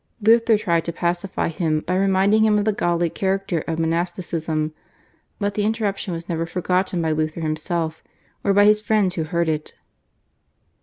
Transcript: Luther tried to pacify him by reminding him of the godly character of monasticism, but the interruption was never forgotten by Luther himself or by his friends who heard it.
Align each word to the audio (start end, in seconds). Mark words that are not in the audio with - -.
Luther 0.19 0.57
tried 0.57 0.83
to 0.85 0.91
pacify 0.91 1.47
him 1.49 1.81
by 1.81 1.95
reminding 1.95 2.43
him 2.43 2.57
of 2.57 2.65
the 2.65 2.73
godly 2.73 3.07
character 3.07 3.59
of 3.67 3.77
monasticism, 3.77 4.73
but 5.37 5.53
the 5.53 5.61
interruption 5.61 6.11
was 6.11 6.27
never 6.27 6.47
forgotten 6.47 7.03
by 7.03 7.11
Luther 7.11 7.41
himself 7.41 8.03
or 8.43 8.51
by 8.51 8.65
his 8.65 8.81
friends 8.81 9.13
who 9.13 9.25
heard 9.25 9.47
it. 9.47 9.75